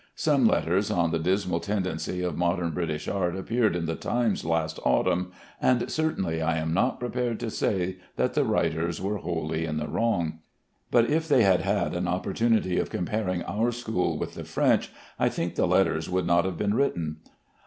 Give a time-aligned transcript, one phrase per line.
[0.15, 4.79] Some letters on the dismal tendency of modern British art appeared in the Times last
[4.83, 5.31] autumn,
[5.61, 9.87] and certainly I am not prepared to say that the writers were wholly in the
[9.87, 10.39] wrong.
[10.89, 15.29] But if they had had an opportunity of comparing our school with the French, I
[15.29, 17.17] think the letters would not have been written.